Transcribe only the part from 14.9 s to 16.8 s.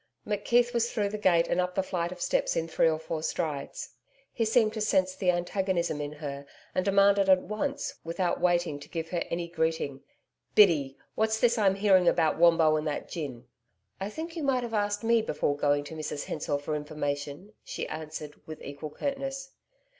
me before going to Mrs Hensor for